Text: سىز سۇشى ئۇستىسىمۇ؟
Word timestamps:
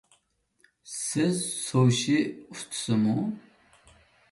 سىز 0.93 1.43
سۇشى 1.67 2.17
ئۇستىسىمۇ؟ 2.55 3.29